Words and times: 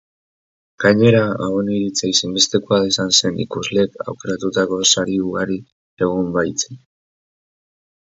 Gainera, 0.83 1.19
hauen 1.47 1.69
iritzia 1.73 2.09
ezinbestekoa 2.15 2.81
izan 2.93 3.13
zen 3.21 3.39
ikusleek 3.47 4.01
aukeratutako 4.09 4.83
sari 4.97 5.23
ugari 5.29 5.63
egon 6.09 6.37
baitzen. 6.41 6.85